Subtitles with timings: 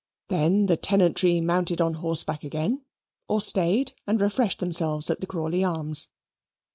[0.29, 2.81] Then the tenantry mounted on horseback again,
[3.27, 6.07] or stayed and refreshed themselves at the Crawley Arms.